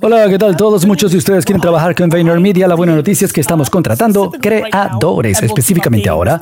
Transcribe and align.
Hola, 0.00 0.28
¿qué 0.28 0.36
tal 0.36 0.56
todos? 0.56 0.84
Muchos 0.86 1.12
de 1.12 1.18
ustedes 1.18 1.44
quieren 1.44 1.60
trabajar 1.60 1.94
con 1.94 2.08
VaynerMedia. 2.08 2.66
La 2.66 2.74
buena 2.74 2.96
noticia 2.96 3.24
es 3.24 3.32
que 3.32 3.40
estamos 3.40 3.70
contratando 3.70 4.32
creadores 4.32 5.40
específicamente 5.40 6.08
ahora 6.08 6.40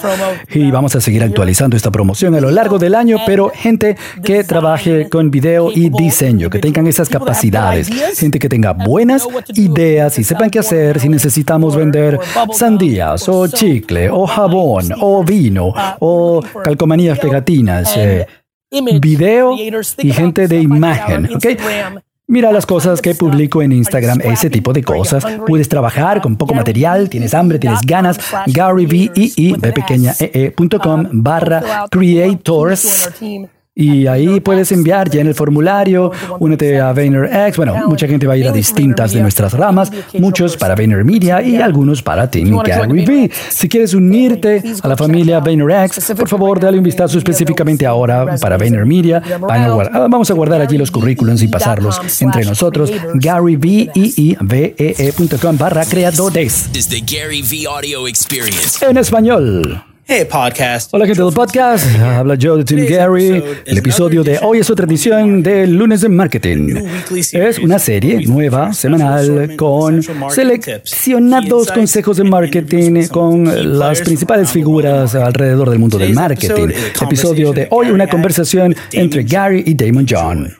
y 0.48 0.70
vamos 0.70 0.96
a 0.96 1.00
seguir 1.02 1.22
actualizando 1.22 1.76
esta 1.76 1.90
promoción 1.90 2.34
a 2.34 2.40
lo 2.40 2.50
largo 2.50 2.78
del 2.78 2.94
año, 2.94 3.18
pero 3.26 3.52
gente 3.54 3.98
que 4.24 4.44
trabaje 4.44 5.10
con 5.10 5.30
video 5.30 5.70
y 5.70 5.90
diseño, 5.90 6.48
que 6.48 6.60
tengan 6.60 6.86
esas 6.86 7.10
capacidades, 7.10 7.90
gente 8.18 8.38
que 8.38 8.48
tenga 8.48 8.72
buenas 8.72 9.28
ideas 9.56 10.18
y 10.18 10.24
sepan 10.24 10.48
qué 10.48 10.60
hacer 10.60 10.98
si 10.98 11.10
necesitamos 11.10 11.76
vender 11.76 12.18
sandías 12.52 13.28
o 13.28 13.46
chicle 13.48 14.08
o 14.08 14.26
jabón 14.26 14.86
o 15.00 15.22
vino 15.22 15.74
o 15.98 16.42
calcomanías 16.64 17.18
pegatinas. 17.18 17.94
Eh, 17.98 18.26
video 19.00 19.56
y 19.98 20.12
gente 20.12 20.48
de 20.48 20.60
imagen. 20.60 21.34
¿okay? 21.34 21.56
Mira 22.26 22.52
las 22.52 22.64
cosas 22.64 23.02
que 23.02 23.16
publico 23.16 23.60
en 23.60 23.72
Instagram, 23.72 24.20
ese 24.22 24.50
tipo 24.50 24.72
de 24.72 24.84
cosas. 24.84 25.26
Puedes 25.46 25.68
trabajar 25.68 26.20
con 26.20 26.36
poco 26.36 26.54
material, 26.54 27.10
tienes 27.10 27.34
hambre, 27.34 27.58
tienes 27.58 27.80
ganas. 27.82 28.20
Gary 28.46 28.86
V 28.86 29.10
-E 29.14 29.34
-E, 29.34 29.72
pequeña 29.72 30.14
e 30.20 30.52
-E 30.54 31.08
barra 31.12 31.86
creators 31.90 33.10
y 33.80 34.06
ahí 34.06 34.38
puedes 34.40 34.70
enviar, 34.72 35.08
ya 35.10 35.22
en 35.22 35.28
el 35.28 35.34
formulario, 35.34 36.12
únete 36.38 36.78
a 36.78 36.92
VaynerX. 36.92 37.56
Bueno, 37.56 37.74
mucha 37.86 38.06
gente 38.06 38.26
va 38.26 38.34
a 38.34 38.36
ir 38.36 38.46
a 38.46 38.52
distintas 38.52 39.12
de 39.12 39.22
nuestras 39.22 39.54
ramas, 39.54 39.90
muchos 40.18 40.58
para 40.58 40.74
VaynerMedia 40.74 41.40
y 41.42 41.56
algunos 41.56 42.02
para 42.02 42.30
Team 42.30 42.58
Gary 42.62 43.04
V. 43.04 43.30
Si 43.48 43.66
quieres 43.68 43.94
unirte 43.94 44.62
a 44.82 44.88
la 44.88 44.96
familia 44.96 45.40
VaynerX, 45.40 46.12
por 46.14 46.28
favor, 46.28 46.60
dale 46.60 46.76
un 46.76 46.84
vistazo 46.84 47.16
específicamente 47.16 47.86
ahora 47.86 48.36
para 48.36 48.58
VaynerMedia. 48.58 49.22
Ah, 49.48 50.06
vamos 50.10 50.30
a 50.30 50.34
guardar 50.34 50.60
allí 50.60 50.76
los 50.76 50.90
currículums 50.90 51.40
y 51.42 51.48
pasarlos 51.48 51.98
entre 52.20 52.44
nosotros. 52.44 52.92
GaryVeevee.com 53.14 55.56
barra 55.56 55.86
creadores. 55.86 56.68
En 58.82 58.98
español. 58.98 59.89
Hey, 60.12 60.24
podcast. 60.28 60.92
Hola, 60.92 61.06
gente 61.06 61.22
del 61.22 61.32
podcast. 61.32 61.86
Habla 62.00 62.36
Joe 62.36 62.58
de 62.58 62.64
Tim 62.64 62.84
Gary. 62.84 63.44
El 63.64 63.78
episodio 63.78 64.24
de 64.24 64.40
hoy 64.42 64.58
es 64.58 64.68
otra 64.68 64.84
edición 64.84 65.40
de 65.40 65.68
Lunes 65.68 66.00
de 66.00 66.08
Marketing. 66.08 66.82
Es 67.32 67.60
una 67.60 67.78
serie 67.78 68.26
nueva, 68.26 68.72
semanal, 68.72 69.54
con 69.54 70.02
seleccionados 70.30 71.70
consejos 71.70 72.16
de 72.16 72.24
marketing 72.24 73.06
con 73.06 73.78
las 73.78 74.00
principales 74.00 74.50
figuras 74.50 75.14
alrededor 75.14 75.70
del 75.70 75.78
mundo 75.78 75.96
del 75.96 76.12
marketing. 76.12 76.70
Episodio 77.00 77.52
de 77.52 77.68
hoy, 77.70 77.92
una 77.92 78.08
conversación 78.08 78.74
entre 78.90 79.22
Gary 79.22 79.62
y 79.64 79.74
Damon 79.74 80.06
John. 80.10 80.52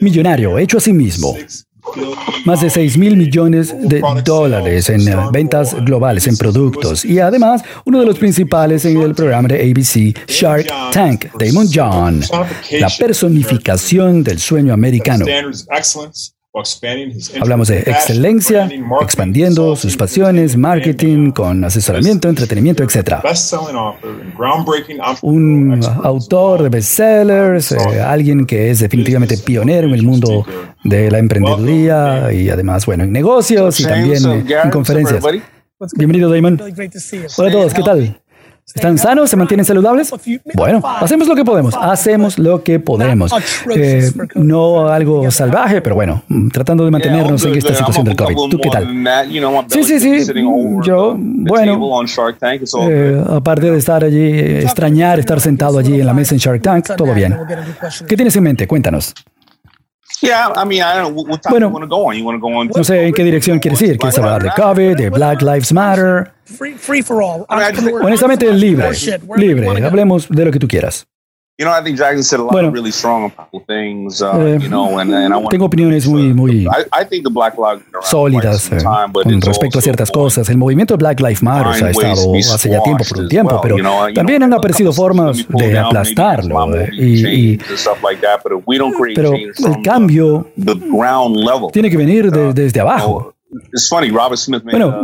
Millonario, 0.00 0.58
hecho 0.58 0.78
a 0.78 0.80
sí 0.80 0.94
mismo 0.94 1.36
más 2.44 2.60
de 2.60 2.70
6 2.70 2.98
mil 2.98 3.16
millones 3.16 3.74
de 3.78 4.02
dólares 4.24 4.88
en 4.90 5.04
ventas 5.32 5.74
globales 5.84 6.26
en 6.26 6.36
productos. 6.36 7.04
Y 7.04 7.20
además 7.20 7.62
uno 7.84 8.00
de 8.00 8.06
los 8.06 8.18
principales 8.18 8.84
en 8.84 9.00
el 9.00 9.14
programa 9.14 9.48
de 9.48 9.70
ABC 9.70 10.16
Shark 10.28 10.66
Tank, 10.92 11.26
Damon 11.38 11.68
John, 11.72 12.22
la 12.80 12.88
personificación 12.98 14.22
del 14.22 14.38
sueño 14.38 14.72
americano. 14.74 15.24
Hablamos 17.40 17.68
de 17.68 17.80
excelencia, 17.80 18.68
expandiendo 19.02 19.76
sus 19.76 19.96
pasiones, 19.96 20.56
marketing, 20.56 21.32
con 21.32 21.62
asesoramiento, 21.64 22.28
entretenimiento, 22.28 22.82
etc. 22.82 23.16
Un 25.22 25.80
autor 26.02 26.62
de 26.62 26.68
bestsellers, 26.70 27.72
eh, 27.72 28.00
alguien 28.00 28.46
que 28.46 28.70
es 28.70 28.80
definitivamente 28.80 29.36
pionero 29.36 29.88
en 29.88 29.94
el 29.94 30.02
mundo 30.02 30.46
de 30.82 31.10
la 31.10 31.18
emprendeduría 31.18 32.32
y 32.32 32.48
además, 32.48 32.86
bueno, 32.86 33.04
en 33.04 33.12
negocios 33.12 33.78
y 33.80 33.84
también 33.84 34.24
en 34.24 34.70
conferencias. 34.70 35.22
Bienvenido, 35.94 36.30
Damon. 36.30 36.58
Hola 37.36 37.48
a 37.48 37.52
todos, 37.52 37.74
¿qué 37.74 37.82
tal? 37.82 38.22
¿Están 38.74 38.98
sanos? 38.98 39.30
¿Se 39.30 39.36
mantienen 39.36 39.64
saludables? 39.64 40.12
Bueno, 40.54 40.82
hacemos 40.84 41.28
lo 41.28 41.36
que 41.36 41.44
podemos. 41.44 41.74
Hacemos 41.80 42.36
lo 42.36 42.64
que 42.64 42.80
podemos. 42.80 43.32
Eh, 43.74 44.10
no 44.34 44.88
algo 44.88 45.30
salvaje, 45.30 45.80
pero 45.80 45.94
bueno, 45.94 46.24
tratando 46.52 46.84
de 46.84 46.90
mantenernos 46.90 47.44
en 47.44 47.54
esta 47.54 47.74
situación 47.74 48.04
del 48.04 48.16
COVID. 48.16 48.36
¿Tú 48.50 48.58
qué 48.58 48.68
tal? 48.68 48.88
Sí, 49.68 49.84
sí, 49.84 50.00
sí. 50.00 50.32
Yo, 50.82 51.14
bueno, 51.16 52.02
eh, 52.90 53.24
aparte 53.30 53.70
de 53.70 53.78
estar 53.78 54.02
allí, 54.02 54.30
extrañar 54.36 55.20
estar 55.20 55.40
sentado 55.40 55.78
allí 55.78 56.00
en 56.00 56.06
la 56.06 56.12
mesa 56.12 56.34
en 56.34 56.40
Shark 56.40 56.60
Tank, 56.60 56.96
todo 56.96 57.14
bien. 57.14 57.38
¿Qué 58.08 58.16
tienes 58.16 58.34
en 58.34 58.42
mente? 58.42 58.66
Cuéntanos. 58.66 59.14
Bueno, 61.50 61.70
no 62.76 62.84
sé 62.84 63.06
en 63.06 63.12
qué 63.14 63.22
dirección 63.24 63.58
quieres 63.58 63.80
ir. 63.82 63.98
¿Quieres 63.98 64.18
hablar 64.18 64.42
de 64.42 64.50
COVID, 64.50 64.96
de 64.96 65.10
Black 65.10 65.42
Lives 65.42 65.72
Matter? 65.72 66.32
Honestamente, 68.02 68.52
libre. 68.52 68.88
Libre. 69.36 69.84
Hablemos 69.84 70.28
de 70.28 70.44
lo 70.44 70.50
que 70.52 70.58
tú 70.58 70.68
quieras. 70.68 71.06
Bueno, 72.52 72.70
tengo 75.48 75.64
opiniones 75.64 76.06
muy, 76.06 76.34
muy 76.34 76.68
sólidas 78.02 78.70
eh, 78.72 78.76
con 79.12 79.40
respecto 79.40 79.78
a 79.78 79.82
ciertas 79.82 80.10
cosas. 80.10 80.48
El 80.50 80.58
movimiento 80.58 80.96
Black 80.98 81.18
Lives 81.20 81.42
Matter 81.42 81.84
ha 81.84 81.90
estado 81.90 82.34
hace 82.54 82.68
ya 82.70 82.82
tiempo 82.82 83.04
por 83.08 83.18
un 83.20 83.28
tiempo, 83.28 83.60
pero 83.62 83.76
también 84.14 84.42
han 84.42 84.52
aparecido 84.52 84.92
formas 84.92 85.46
de 85.48 85.78
aplastarlo. 85.78 86.74
Eh, 86.76 86.90
y, 86.92 87.58
pero 89.14 89.32
el 89.34 89.82
cambio 89.82 90.48
tiene 91.72 91.90
que 91.90 91.96
venir 91.96 92.30
desde 92.30 92.80
abajo. 92.80 93.32
Bueno, 94.62 95.00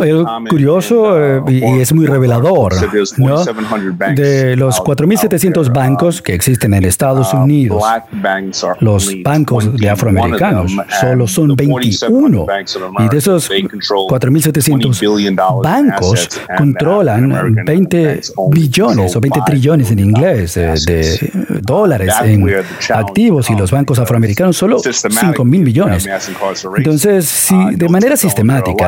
curioso 0.48 1.18
eh, 1.18 1.42
y, 1.48 1.80
es 1.80 1.92
muy 1.92 2.06
revelador, 2.06 2.74
¿no? 3.18 3.44
De 4.14 4.56
los 4.56 4.80
4.700 4.82 5.72
bancos 5.72 6.22
que 6.22 6.34
existen 6.34 6.74
en 6.74 6.84
Estados 6.84 7.32
uh, 7.32 7.38
Unidos, 7.38 7.82
los 8.80 9.10
bancos 9.22 9.74
de 9.76 9.88
afroamericanos 9.88 10.72
solo 11.00 11.26
son 11.26 11.56
21. 11.56 12.46
Y 13.00 13.08
de 13.08 13.18
esos 13.18 13.50
4.700 13.50 15.62
bancos 15.62 16.28
controlan 16.56 17.64
20 17.64 18.20
billones 18.50 19.16
o 19.16 19.20
20 19.20 19.40
trillones 19.46 19.90
en 19.90 19.98
inglés 19.98 20.56
eh, 20.56 20.74
de 20.86 21.30
dólares 21.62 22.14
en 22.22 22.48
activos 22.94 23.50
y 23.50 23.54
los 23.54 23.70
bancos 23.70 23.98
afroamericanos 23.98 24.56
solo 24.56 24.78
5.000 24.78 25.44
millones. 25.44 26.08
Entonces, 26.76 27.26
si 27.26 27.56
de 27.76 27.88
manera 27.88 28.16
sistemática 28.16 28.41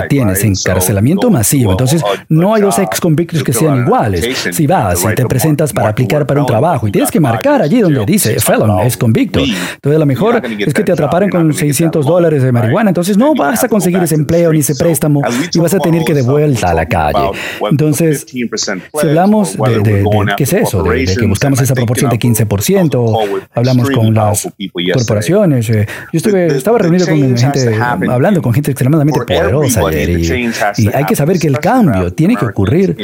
tienes 0.09 0.45
encarcelamiento 0.45 1.31
masivo, 1.31 1.73
entonces 1.73 2.03
no 2.29 2.55
hay 2.55 2.63
dos 2.63 2.79
ex 2.79 3.01
convictos 3.01 3.43
que 3.43 3.53
sean 3.53 3.85
iguales. 3.87 4.25
Si 4.53 4.67
vas 4.67 5.05
y 5.05 5.15
te 5.15 5.27
presentas 5.27 5.73
para 5.73 5.89
aplicar 5.89 6.27
para 6.27 6.41
un 6.41 6.47
trabajo 6.47 6.87
y 6.89 6.93
tienes 6.93 7.11
que 7.11 7.21
marcar 7.21 7.63
allí 7.63 7.81
donde 7.81 8.05
dice 8.07 8.39
felon, 8.41 8.81
es 8.81 8.97
convicto, 8.97 9.41
entonces 9.41 9.99
lo 9.99 10.07
mejor 10.07 10.43
es 10.45 10.75
que 10.75 10.83
te 10.83 10.93
atraparon 10.93 11.31
con 11.31 11.53
600 11.53 12.05
dólares 12.05 12.43
de 12.43 12.53
marihuana, 12.53 12.91
entonces 12.91 13.17
no 13.17 13.35
vas 13.35 13.65
a 13.65 13.69
conseguir 13.69 14.03
ese 14.03 14.15
empleo 14.15 14.53
ni 14.53 14.61
ese 14.61 14.75
préstamo 14.75 15.23
y 15.53 15.59
vas 15.59 15.75
a 15.75 15.79
tener 15.79 16.05
que 16.05 16.15
de 16.15 16.23
vuelta 16.23 16.71
a 16.71 16.75
la 16.75 16.87
calle. 16.87 17.31
Entonces, 17.71 18.27
si 18.29 18.49
hablamos 19.09 19.57
de, 19.57 20.05
¿qué 20.37 20.45
es 20.45 20.53
eso? 20.53 20.83
De, 20.83 21.05
que 21.05 21.27
buscamos 21.27 21.61
esa 21.61 21.75
proporción 21.75 22.11
de 22.11 22.19
15%, 22.19 23.41
hablamos 23.55 23.91
con 23.91 24.15
las 24.15 24.49
corporaciones. 24.93 25.67
Yo 25.67 25.75
estuve, 26.13 26.47
estaba 26.47 26.79
reunido 26.79 27.07
con 27.07 27.37
gente, 27.37 27.79
hablando 27.81 28.43
con 28.43 28.53
gente 28.53 28.71
extremadamente 28.71 29.21
y, 30.77 30.89
hay 30.89 31.05
que 31.05 31.17
saber 31.17 31.39
que 31.39 31.49
el 31.49 31.59
cambio 31.59 32.13
tiene 32.13 32.37
que 32.37 32.47
ocurrir 32.47 32.97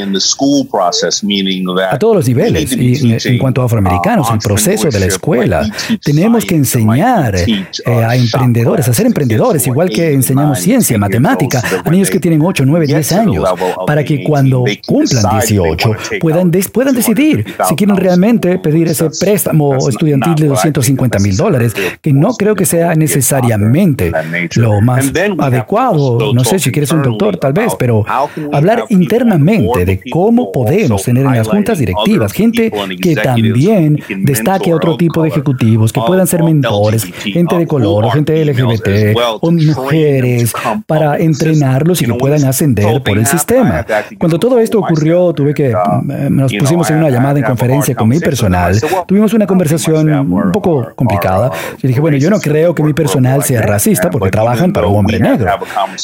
a 1.89 1.99
todos 1.99 2.15
los 2.15 2.27
niveles. 2.27 2.71
Y 2.71 3.17
en 3.23 3.37
cuanto 3.37 3.61
a 3.61 3.65
afroamericanos, 3.65 4.29
el 4.31 4.39
proceso 4.39 4.89
de 4.89 4.99
la 4.99 5.05
escuela, 5.05 5.69
tenemos 6.03 6.45
que 6.45 6.55
enseñar 6.55 7.35
eh, 7.35 7.65
a 7.85 8.15
emprendedores, 8.15 8.87
a 8.87 8.93
ser 8.93 9.05
emprendedores, 9.05 9.65
igual 9.67 9.89
que 9.89 10.13
enseñamos 10.13 10.59
ciencia, 10.59 10.97
matemática, 10.97 11.61
a 11.83 11.89
niños 11.89 12.09
que 12.09 12.19
tienen 12.19 12.41
8, 12.41 12.63
9, 12.65 12.87
10 12.87 13.11
años, 13.13 13.49
para 13.85 14.03
que 14.03 14.23
cuando 14.23 14.63
cumplan 14.85 15.39
18 15.39 15.91
puedan, 16.19 16.51
puedan 16.71 16.95
decidir 16.95 17.45
si 17.67 17.75
quieren 17.75 17.95
realmente 17.97 18.59
pedir 18.59 18.87
ese 18.87 19.09
préstamo 19.19 19.87
estudiantil 19.87 20.35
de 20.35 20.47
250 20.47 21.19
mil 21.19 21.37
dólares, 21.37 21.73
que 22.01 22.13
no 22.13 22.33
creo 22.33 22.55
que 22.55 22.65
sea 22.65 22.95
necesariamente 22.95 24.11
lo 24.55 24.81
más 24.81 25.11
adecuado 25.39 26.17
no 26.33 26.43
sé 26.43 26.59
si 26.59 26.71
quieres 26.71 26.91
un 26.91 27.03
doctor 27.03 27.37
tal 27.37 27.53
vez, 27.53 27.73
pero 27.77 28.05
hablar 28.51 28.85
internamente 28.89 29.85
de 29.85 30.01
cómo 30.11 30.51
podemos 30.51 31.03
tener 31.03 31.25
en 31.25 31.35
las 31.35 31.47
juntas 31.47 31.79
directivas 31.79 32.33
gente 32.33 32.71
que 33.01 33.15
también 33.15 33.99
destaque 34.19 34.71
a 34.71 34.75
otro 34.75 34.97
tipo 34.97 35.23
de 35.23 35.29
ejecutivos, 35.29 35.91
que 35.91 36.01
puedan 36.01 36.27
ser 36.27 36.43
mentores, 36.43 37.03
gente 37.03 37.57
de 37.57 37.67
color, 37.67 38.11
gente 38.11 38.43
LGBT, 38.43 39.17
o 39.41 39.51
mujeres, 39.51 40.53
para 40.85 41.17
entrenarlos 41.17 42.01
y 42.01 42.05
que 42.05 42.13
puedan 42.13 42.43
ascender 42.45 43.01
por 43.03 43.17
el 43.17 43.25
sistema. 43.25 43.85
Cuando 44.17 44.39
todo 44.39 44.59
esto 44.59 44.79
ocurrió, 44.79 45.33
tuve 45.33 45.53
que, 45.53 45.73
mm, 45.73 46.35
nos 46.35 46.53
pusimos 46.53 46.89
en 46.89 46.97
una 46.97 47.09
llamada 47.09 47.39
en 47.39 47.45
conferencia 47.45 47.95
con 47.95 48.09
mi 48.09 48.19
personal, 48.19 48.79
tuvimos 49.07 49.33
una 49.33 49.47
conversación 49.47 50.09
un 50.09 50.51
poco 50.51 50.89
complicada. 50.95 51.51
Yo 51.81 51.87
dije, 51.87 51.99
bueno, 51.99 52.17
yo 52.17 52.29
no 52.29 52.39
creo 52.39 52.75
que 52.75 52.83
mi 52.83 52.93
personal 52.93 53.43
sea 53.43 53.61
racista 53.61 54.09
porque 54.09 54.29
trabajan 54.29 54.73
para 54.73 54.87
un 54.87 54.97
hombre 54.97 55.19
negro. 55.19 55.51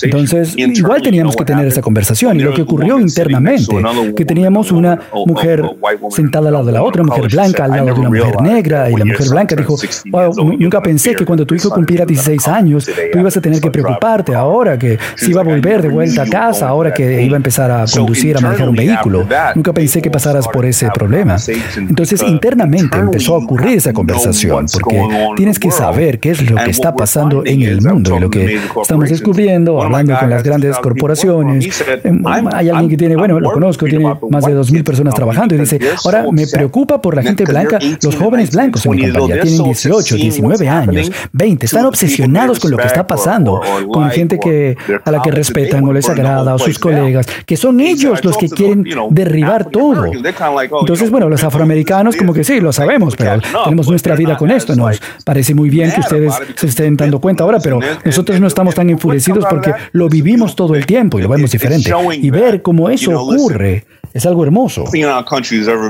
Entonces, 0.08 0.54
igual 0.58 1.02
teníamos 1.02 1.36
que 1.36 1.46
tener 1.46 1.68
esa 1.68 1.82
conversación. 1.82 2.38
Y 2.40 2.44
lo 2.44 2.54
que 2.54 2.62
ocurrió 2.62 3.00
internamente, 3.00 3.76
que 4.16 4.26
teníamos 4.26 4.72
una 4.72 5.00
mujer 5.26 5.64
sentada 6.10 6.48
al 6.48 6.54
lado 6.54 6.66
de 6.66 6.72
la 6.72 6.84
otra, 6.84 7.04
una 7.04 7.16
mujer 7.16 7.32
blanca 7.32 7.66
al 7.66 7.72
lado 7.72 7.86
de 7.86 7.92
una 7.94 8.10
mujer 8.10 8.42
negra, 8.42 8.90
y 8.90 8.96
la 8.96 9.06
mujer 9.06 9.30
blanca 9.30 9.56
dijo, 9.56 9.76
wow, 10.12 10.34
nunca 10.58 10.82
pensé 10.82 11.16
que 11.16 11.26
cuando 11.26 11.46
tu 11.46 11.56
hijo 11.56 11.70
cumpliera 11.70 12.06
16 12.06 12.48
años, 12.48 12.86
tú 12.86 13.20
ibas 13.20 13.36
a 13.38 13.42
tener 13.42 13.62
que 13.62 13.72
preocuparte 13.72 14.34
ahora 14.34 14.78
que 14.78 14.98
si 15.16 15.32
iba 15.32 15.42
a 15.42 15.44
volver 15.44 15.82
de 15.82 15.90
vuelta 15.90 16.24
a 16.24 16.28
casa, 16.28 16.68
ahora 16.68 16.94
que 16.94 17.22
iba 17.24 17.36
a 17.36 17.38
empezar 17.38 17.72
a 17.72 17.86
conducir, 17.86 18.38
a 18.38 18.42
manejar 18.42 18.70
un 18.70 18.76
vehículo. 18.76 19.28
Nunca 19.56 19.74
pensé 19.74 20.02
que 20.02 20.10
pasaras 20.10 20.48
por 20.48 20.66
ese 20.66 20.90
problema. 20.92 21.38
Entonces, 21.78 22.22
internamente 22.24 22.98
empezó 22.98 23.36
a 23.36 23.38
ocurrir 23.40 23.78
esa 23.78 23.94
conversación, 23.94 24.66
porque 24.72 25.08
tienes 25.36 25.60
que 25.60 25.72
saber 25.72 26.20
qué 26.20 26.32
es 26.32 26.50
lo 26.50 26.58
que 26.58 26.72
está 26.72 26.96
pasando 26.96 27.44
en 27.46 27.62
el 27.62 27.82
mundo 27.82 28.18
y 28.18 28.20
lo 28.20 28.30
que 28.30 28.60
estamos 28.82 29.10
descubriendo, 29.10 29.82
hablando 29.82 29.97
con 30.06 30.30
las 30.30 30.44
grandes 30.44 30.78
corporaciones. 30.80 31.84
Em, 32.04 32.22
hay 32.26 32.70
alguien 32.70 32.90
que 32.90 32.98
tiene, 32.98 33.16
bueno, 33.16 33.40
lo 33.40 33.52
conozco, 33.52 33.86
tiene 33.86 34.06
más 34.30 34.46
de 34.46 34.56
2.000 34.56 34.84
personas 34.84 35.14
trabajando 35.14 35.56
y 35.56 35.60
dice, 35.60 35.80
ahora 36.04 36.26
me 36.32 36.48
preocupa 36.48 37.02
por 37.02 37.16
la 37.16 37.24
gente 37.24 37.46
blanca, 37.46 37.80
los 38.02 38.16
jóvenes 38.16 38.52
blancos 38.52 38.86
en 38.86 38.92
mi 38.92 39.12
compañía 39.12 39.42
tienen 39.42 39.64
18, 39.64 40.16
19 40.16 40.70
años, 40.70 41.12
20, 41.32 41.66
están 41.66 41.86
obsesionados 41.86 42.60
con 42.60 42.72
lo 42.72 42.78
que 42.78 42.88
está 42.88 43.06
pasando, 43.06 43.62
con 43.92 44.10
gente 44.12 44.40
que, 44.40 44.78
a 45.04 45.12
la 45.12 45.22
que 45.22 45.32
respetan 45.32 45.84
o 45.86 45.94
les 45.94 46.10
agrada, 46.10 46.56
o 46.56 46.60
sus 46.60 46.80
colegas, 46.80 47.28
que 47.46 47.58
son 47.58 47.80
ellos 47.80 48.24
los 48.24 48.38
que 48.38 48.50
quieren 48.50 48.86
derribar 49.10 49.66
todo. 49.66 50.06
Entonces, 50.06 51.10
bueno, 51.10 51.30
los 51.30 51.44
afroamericanos 51.48 52.16
como 52.16 52.34
que 52.34 52.44
sí, 52.44 52.60
lo 52.60 52.72
sabemos, 52.72 53.16
pero 53.16 53.40
tenemos 53.64 53.88
nuestra 53.88 54.16
vida 54.16 54.38
con 54.38 54.52
esto. 54.52 54.76
Nos 54.76 55.02
parece 55.24 55.54
muy 55.54 55.70
bien 55.70 55.92
que 55.92 56.02
ustedes 56.02 56.34
se 56.56 56.68
estén 56.68 56.96
dando 56.98 57.20
cuenta 57.20 57.44
ahora, 57.44 57.60
pero 57.60 57.80
nosotros 58.04 58.40
no 58.40 58.48
estamos 58.48 58.76
tan 58.76 58.90
enfurecidos 58.90 59.46
porque 59.50 59.74
lo 59.92 60.10
vivimos 60.10 60.56
todo 60.56 60.76
el 60.76 60.86
tiempo 60.86 61.20
y 61.20 61.24
lo 61.24 61.30
vemos 61.30 61.52
diferente. 61.52 61.92
Y 62.22 62.30
ver 62.30 62.62
cómo 62.62 62.90
eso 62.90 63.20
ocurre 63.20 63.86
es 64.14 64.26
algo 64.26 64.44
hermoso. 64.44 64.86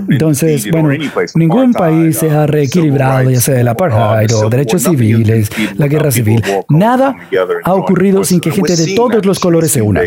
Entonces, 0.09 0.69
bueno, 0.69 0.89
ningún 1.35 1.73
país 1.73 2.17
se 2.17 2.29
ha 2.29 2.45
reequilibrado, 2.45 3.29
ya 3.29 3.39
sea 3.39 3.59
el 3.61 3.67
apartheid 3.67 4.35
o 4.35 4.49
derechos 4.49 4.83
civiles, 4.83 5.49
la 5.77 5.87
guerra 5.87 6.11
civil. 6.11 6.41
Nada 6.69 7.15
ha 7.63 7.73
ocurrido 7.73 8.23
sin 8.23 8.39
que 8.39 8.51
gente 8.51 8.75
de 8.75 8.95
todos 8.95 9.25
los 9.25 9.39
colores 9.39 9.71
se 9.71 9.81
una. 9.81 10.01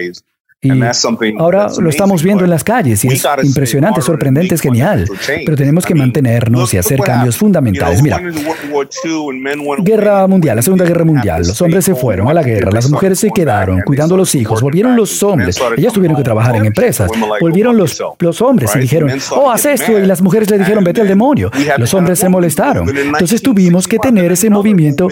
Y 0.63 0.73
ahora 1.39 1.69
lo 1.79 1.89
estamos 1.89 2.23
viendo 2.23 2.45
en 2.45 2.51
las 2.51 2.63
calles 2.63 3.03
y 3.07 3.09
es 3.09 3.25
impresionante, 3.43 4.03
sorprendente, 4.03 4.55
es 4.55 4.61
genial. 4.61 5.07
Pero 5.27 5.57
tenemos 5.57 5.87
que 5.87 5.95
mantenernos 5.95 6.75
y 6.75 6.77
hacer 6.77 7.01
cambios 7.01 7.39
fundamentales. 7.39 8.03
Mira, 8.03 8.21
guerra 9.79 10.27
mundial, 10.27 10.57
la 10.57 10.63
Segunda 10.63 10.85
Guerra 10.85 11.07
Mundial, 11.07 11.47
los 11.47 11.63
hombres 11.63 11.87
se 11.87 11.95
fueron 11.95 12.29
a 12.29 12.35
la 12.35 12.43
guerra, 12.43 12.71
las 12.73 12.91
mujeres 12.91 13.19
se 13.19 13.31
quedaron 13.31 13.81
cuidando 13.87 14.17
a 14.17 14.19
los 14.19 14.35
hijos, 14.35 14.61
volvieron 14.61 14.97
los 14.97 15.23
hombres, 15.23 15.59
ellas 15.79 15.95
tuvieron 15.95 16.15
que 16.15 16.23
trabajar 16.23 16.57
en 16.57 16.67
empresas, 16.67 17.11
volvieron 17.41 17.79
los, 17.79 17.99
los 18.19 18.43
hombres 18.43 18.77
y 18.77 18.81
dijeron, 18.81 19.11
oh, 19.31 19.51
haz 19.51 19.65
esto, 19.65 19.99
y 19.99 20.05
las 20.05 20.21
mujeres 20.21 20.51
le 20.51 20.59
dijeron, 20.59 20.85
vete 20.85 21.01
al 21.01 21.09
demonio. 21.09 21.51
Los 21.79 21.95
hombres 21.95 22.19
se 22.19 22.29
molestaron. 22.29 22.87
Entonces 22.87 23.41
tuvimos 23.41 23.89
que 23.89 23.99
tener 23.99 24.31
ese 24.31 24.51
movimiento, 24.51 25.09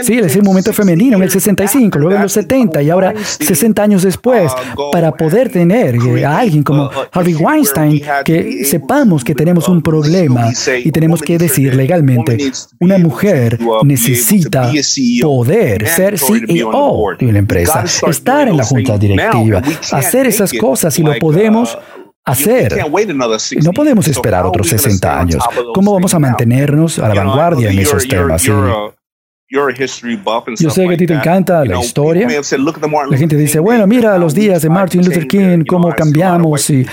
sí, 0.00 0.18
ese 0.18 0.40
movimiento 0.40 0.72
femenino 0.72 1.18
en 1.18 1.24
el 1.24 1.30
65, 1.30 1.98
luego 1.98 2.16
en 2.16 2.22
los 2.22 2.32
70 2.32 2.80
y 2.80 2.88
ahora 2.88 3.12
60 3.38 3.82
años 3.82 3.97
después 4.02 4.52
para 4.92 5.12
poder 5.12 5.50
tener 5.50 5.96
eh, 5.96 6.24
a 6.24 6.38
alguien 6.38 6.62
como 6.62 6.90
Harvey 7.12 7.34
Weinstein 7.34 8.02
que 8.24 8.64
sepamos 8.64 9.24
que 9.24 9.34
tenemos 9.34 9.68
un 9.68 9.82
problema 9.82 10.50
y 10.84 10.90
tenemos 10.90 11.22
que 11.22 11.38
decir 11.38 11.74
legalmente, 11.74 12.38
una 12.80 12.98
mujer 12.98 13.58
necesita 13.84 14.70
poder 15.22 15.86
ser 15.88 16.18
CEO 16.18 17.16
de 17.18 17.26
una 17.26 17.38
empresa, 17.38 17.84
estar 18.08 18.48
en 18.48 18.56
la 18.56 18.64
junta 18.64 18.98
directiva, 18.98 19.62
hacer 19.92 20.26
esas 20.26 20.52
cosas 20.52 20.98
y 20.98 21.02
lo 21.02 21.18
podemos 21.18 21.78
hacer. 22.24 22.76
No 23.62 23.72
podemos 23.72 24.08
esperar 24.08 24.44
otros 24.46 24.68
60 24.68 25.20
años. 25.20 25.44
¿Cómo 25.74 25.92
vamos 25.92 26.14
a 26.14 26.18
mantenernos 26.18 26.98
a 26.98 27.08
la 27.08 27.14
vanguardia 27.14 27.70
en 27.70 27.78
esos 27.78 28.06
temas? 28.06 28.42
Yo 30.58 30.70
sé 30.70 30.86
que 30.86 30.94
a 30.94 30.96
ti 30.98 31.06
te 31.06 31.14
encanta 31.14 31.64
la 31.64 31.80
historia. 31.80 32.28
La 33.10 33.16
gente 33.16 33.34
dice, 33.36 33.58
bueno, 33.60 33.86
mira 33.86 34.18
los 34.18 34.34
días 34.34 34.60
de 34.60 34.68
Martin 34.68 35.02
Luther 35.04 35.26
King, 35.26 35.64
cómo 35.66 35.88
cambiamos. 35.94 36.68
Y, 36.68 36.82
eh, 36.82 36.86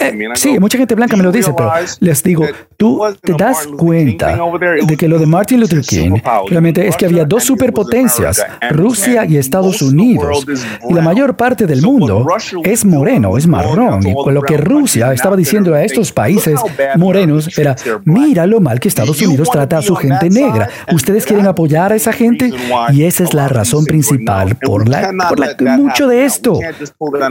eh, 0.00 0.28
sí, 0.34 0.58
mucha 0.58 0.78
gente 0.78 0.96
blanca 0.96 1.16
me 1.16 1.22
lo 1.22 1.30
dice, 1.30 1.52
pero 1.56 1.70
les 2.00 2.22
digo, 2.24 2.44
tú 2.82 3.00
te 3.20 3.32
das 3.34 3.68
cuenta 3.76 4.36
de 4.84 4.96
que 4.96 5.06
lo 5.06 5.18
de 5.20 5.26
Martin 5.26 5.60
Luther 5.60 5.82
King 5.82 6.18
realmente 6.48 6.88
es 6.88 6.96
que 6.96 7.06
había 7.06 7.24
dos 7.24 7.44
superpotencias, 7.44 8.44
Rusia 8.70 9.24
y 9.24 9.36
Estados 9.36 9.82
Unidos. 9.82 10.44
Y 10.88 10.92
la 10.92 11.00
mayor 11.00 11.36
parte 11.36 11.66
del 11.66 11.80
mundo 11.80 12.26
es 12.64 12.84
moreno, 12.84 13.36
es 13.38 13.46
marrón. 13.46 14.04
Y 14.04 14.12
con 14.14 14.34
lo 14.34 14.42
que 14.42 14.56
Rusia 14.56 15.12
estaba 15.12 15.36
diciendo 15.36 15.74
a 15.74 15.84
estos 15.84 16.10
países 16.10 16.60
morenos 16.96 17.56
era, 17.56 17.76
mira 18.04 18.46
lo 18.46 18.60
mal 18.60 18.80
que 18.80 18.88
Estados 18.88 19.22
Unidos 19.22 19.48
trata 19.50 19.78
a 19.78 19.82
su 19.82 19.94
gente 19.94 20.28
negra. 20.28 20.68
Ustedes 20.92 21.24
quieren 21.24 21.46
apoyar 21.46 21.92
esa 21.92 22.12
gente 22.12 22.50
y 22.92 23.04
esa 23.04 23.22
es 23.22 23.32
la 23.32 23.46
razón 23.48 23.84
principal 23.84 24.56
por 24.56 24.88
la, 24.88 25.12
por 25.28 25.38
la 25.38 25.56
que 25.56 25.64
mucho 25.64 26.08
de 26.08 26.24
esto 26.24 26.58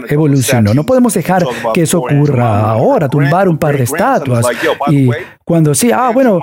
evolucionó. 0.07 0.73
No 0.73 0.85
podemos 0.85 1.13
dejar 1.13 1.45
que 1.73 1.81
eso 1.81 1.99
ocurra 1.99 2.71
ahora, 2.71 3.09
tumbar 3.09 3.49
un 3.49 3.57
par 3.57 3.77
de 3.77 3.83
estatuas 3.83 4.45
y 4.89 5.09
cuando 5.51 5.75
sí, 5.75 5.91
ah, 5.93 6.11
bueno, 6.13 6.39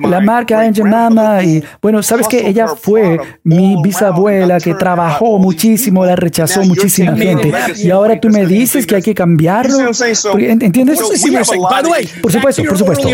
la 0.00 0.20
marca 0.22 0.60
Angel 0.60 0.86
Mama 0.86 1.42
y 1.42 1.62
bueno, 1.82 2.02
sabes 2.02 2.26
que 2.26 2.48
ella 2.48 2.68
fue 2.68 3.20
mi 3.44 3.76
bisabuela 3.82 4.58
que 4.58 4.72
trabajó 4.72 5.38
muchísimo, 5.38 6.06
la 6.06 6.16
rechazó 6.16 6.62
muchísima 6.62 7.14
gente 7.14 7.52
y 7.76 7.90
ahora 7.90 8.18
tú 8.18 8.30
me 8.30 8.46
dices 8.46 8.86
que 8.86 8.94
hay 8.94 9.02
que 9.02 9.14
cambiarlo. 9.14 9.76
¿Entiendes? 10.38 11.00
Por 12.22 12.32
supuesto, 12.32 12.62
por 12.64 12.78
supuesto. 12.78 13.08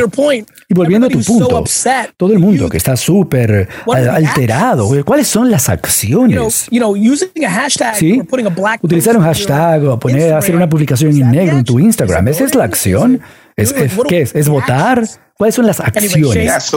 Y 0.69 0.75
volviendo 0.75 1.09
a 1.09 1.11
tu 1.11 1.21
punto, 1.21 1.65
todo 2.17 2.33
el 2.33 2.39
mundo 2.39 2.69
que 2.69 2.77
está 2.77 2.97
súper 2.97 3.69
alterado, 3.93 4.89
¿cuáles 5.05 5.27
son 5.27 5.51
las 5.51 5.69
acciones? 5.69 6.69
¿Sí? 7.97 8.23
Utilizar 8.81 9.17
un 9.17 9.25
hashtag 9.25 9.83
o 9.89 9.99
poner, 9.99 10.35
hacer 10.35 10.55
una 10.55 10.69
publicación 10.69 11.11
en 11.21 11.33
negro 11.33 11.59
en 11.59 11.65
tu 11.65 11.81
Instagram, 11.81 12.29
¿esa 12.29 12.45
es 12.45 12.55
la 12.55 12.63
acción? 12.63 13.21
¿Es, 13.57 13.73
es, 13.73 13.93
¿Qué 14.09 14.21
es? 14.21 14.35
¿Es 14.35 14.49
votar? 14.49 15.03
¿Cuáles 15.37 15.55
son 15.55 15.67
las 15.67 15.81
acciones? 15.81 16.71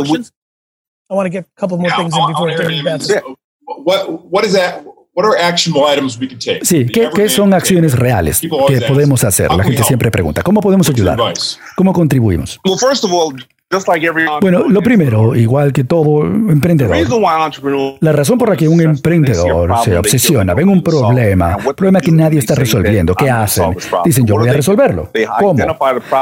I 1.11 1.15
want 1.15 1.25
to 1.25 1.31
get 1.31 1.45
a 1.45 1.59
couple 1.59 1.77
more 1.77 1.89
things 1.89 2.15
in 2.15 2.27
before 2.27 2.51
what, 3.83 4.31
what 4.31 4.45
is 4.45 4.53
that? 4.53 4.83
Sí, 6.61 6.85
¿qué, 6.85 7.09
¿qué, 7.13 7.27
son 7.27 7.53
acciones 7.53 7.97
reales 7.97 8.39
que 8.39 8.81
podemos 8.87 9.23
hacer? 9.25 9.51
La 9.51 9.63
gente 9.63 9.83
siempre 9.83 10.11
pregunta, 10.11 10.43
¿cómo 10.43 10.61
podemos 10.61 10.89
ayudar? 10.89 11.19
¿Cómo 11.75 11.91
contribuimos? 11.91 12.59
Bueno, 14.41 14.67
lo 14.67 14.81
primero, 14.81 15.35
igual 15.35 15.71
que 15.71 15.83
todo 15.83 16.25
emprendedor, 16.25 16.97
la 17.99 18.11
razón 18.11 18.39
por 18.39 18.49
la 18.49 18.55
que 18.55 18.67
un 18.67 18.81
emprendedor 18.81 19.71
se 19.83 19.95
obsesiona, 19.95 20.55
ven 20.55 20.69
un 20.69 20.81
problema, 20.81 21.55
problema 21.75 22.01
que 22.01 22.11
nadie 22.11 22.39
está 22.39 22.55
resolviendo, 22.55 23.13
¿qué 23.13 23.29
hacen? 23.29 23.77
Dicen, 24.03 24.25
yo 24.25 24.37
voy 24.39 24.49
a 24.49 24.53
resolverlo. 24.53 25.11
¿Cómo? 25.39 25.63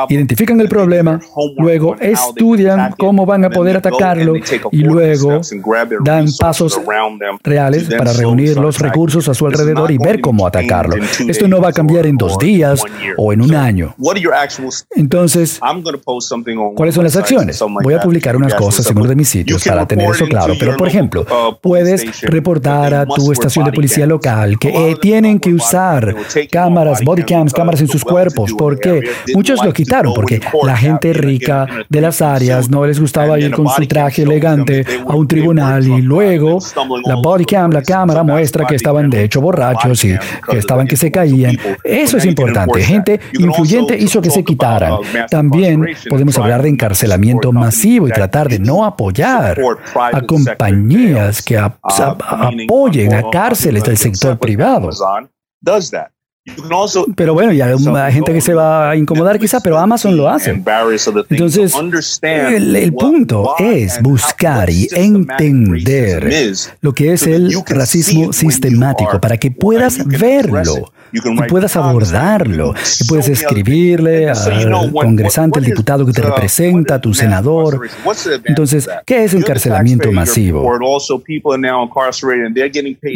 Identifican 0.10 0.60
el 0.60 0.68
problema, 0.68 1.22
luego 1.58 1.96
estudian 2.01 2.94
cómo 2.98 3.25
van 3.25 3.46
a 3.46 3.50
poder 3.50 3.77
atacarlo 3.77 4.34
y 4.72 4.80
luego 4.84 5.39
dan 6.04 6.25
pasos 6.38 6.82
reales 7.46 7.86
para 7.98 8.12
reunir 8.12 8.58
los 8.58 8.77
recursos 8.80 9.30
a 9.30 9.34
su 9.34 9.48
alrededor 9.48 9.89
y 9.92 9.98
ver 9.98 10.20
cómo 10.20 10.46
atacarlo. 10.46 10.98
Esto 11.25 11.48
no 11.48 11.62
va 11.62 11.70
a 11.70 11.74
cambiar 11.74 12.08
en 12.08 12.18
dos 12.18 12.38
días 12.38 12.84
o 13.16 13.32
en 13.32 13.42
un 13.42 13.56
año. 13.56 13.96
Entonces, 14.98 15.62
¿cuáles 16.75 16.96
son 16.96 17.06
las 17.06 17.16
acciones? 17.16 17.37
Voy 17.84 17.94
a 17.94 18.00
publicar 18.00 18.36
unas 18.36 18.53
cosas 18.53 18.89
en 18.89 18.98
uno 18.98 19.08
de 19.08 19.15
mis 19.15 19.29
sitios 19.29 19.63
para 19.63 19.86
tener 19.86 20.10
eso 20.10 20.25
claro. 20.25 20.53
Pero, 20.60 20.77
por 20.77 20.88
ejemplo, 20.88 21.22
uh, 21.22 21.56
puedes 21.62 22.22
reportar 22.22 22.94
a 22.94 23.06
tu 23.06 23.32
estación 23.32 23.65
de 23.65 23.72
policía 23.72 24.06
local 24.06 24.58
que 24.60 24.70
eh, 24.70 24.96
tienen 25.00 25.39
que 25.39 25.53
usar 25.53 26.15
cámaras, 26.51 27.03
body 27.03 27.24
cams, 27.24 27.53
cámaras 27.53 27.82
en 27.82 27.88
sus 27.88 28.03
cuerpos. 28.03 28.53
porque 28.58 29.01
Muchos 29.34 29.63
lo 29.63 29.74
quitaron 29.74 30.13
porque 30.13 30.39
la 30.63 30.75
gente 30.77 31.13
rica 31.13 31.67
de 31.89 32.01
las 32.01 32.22
áreas 32.22 32.70
no 32.70 32.86
les 32.86 33.00
gustaba 33.00 33.39
ir 33.39 33.51
con 33.51 33.67
su 33.70 33.86
traje 33.88 34.24
elegante 34.24 34.86
a 35.08 35.15
un 35.15 35.27
tribunal 35.27 35.86
y 35.88 36.01
luego 36.01 36.60
la 37.06 37.15
body 37.15 37.46
cam, 37.46 37.72
la 37.72 37.82
cámara 37.82 38.24
muestra 38.24 38.65
que 38.65 38.75
estaban 38.75 39.10
de 39.10 39.24
hecho 39.24 39.41
borrachos 39.41 40.03
y 40.06 40.15
que 40.50 40.58
estaban 40.58 40.88
que 40.88 40.98
se 40.98 41.12
caían. 41.12 41.58
Eso 41.84 42.17
es 42.17 42.25
importante. 42.25 42.82
Gente 42.82 43.20
influyente 43.34 43.98
hizo 43.98 44.22
que 44.22 44.29
se 44.29 44.44
quitaran. 44.44 44.94
También 45.29 45.86
podemos 46.10 46.38
hablar 46.38 46.63
de 46.63 46.70
encarcelamiento 46.70 47.27
masivo 47.52 48.08
y 48.08 48.12
tratar 48.12 48.50
de 48.50 48.60
no 48.60 48.86
apoyar 48.86 49.60
a 49.96 50.22
compañías 50.22 51.42
que 51.42 51.58
apoyen 51.58 53.14
a 53.14 53.30
cárceles 53.30 53.84
del 53.84 53.98
sector 53.98 54.38
privado. 54.38 54.90
Pero 57.16 57.34
bueno, 57.34 57.52
ya 57.52 57.68
hay 57.68 58.14
gente 58.14 58.34
que 58.34 58.42
se 58.42 58.54
va 58.54 58.92
a 58.92 58.96
incomodar 58.96 59.38
quizá, 59.38 59.60
pero 59.60 59.78
Amazon 59.78 60.16
lo 60.16 60.30
hace. 60.30 60.52
Entonces, 61.30 61.74
el, 62.22 62.76
el 62.76 62.94
punto 62.94 63.56
es 63.60 64.02
buscar 64.02 64.70
y 64.70 64.88
entender 64.94 66.54
lo 66.82 66.94
que 66.94 67.14
es 67.14 67.28
el 67.28 67.54
racismo 67.68 68.32
sistemático 68.32 69.20
para 69.20 69.38
que 69.38 69.52
puedas 69.52 70.06
verlo 70.08 70.92
y 71.12 71.42
puedas 71.48 71.76
abordarlo, 71.76 72.74
y 73.00 73.08
puedes 73.08 73.30
escribirle 73.30 74.30
al 74.30 74.92
congresante, 74.92 75.60
al 75.60 75.66
diputado 75.66 76.06
que 76.06 76.14
te 76.14 76.22
representa, 76.22 76.96
a 76.96 77.02
tu 77.02 77.14
senador. 77.14 77.82
Entonces, 78.46 78.90
¿qué 79.06 79.24
es 79.24 79.34
encarcelamiento 79.34 80.12
masivo? 80.12 80.70